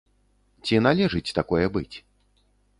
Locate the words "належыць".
0.87-1.35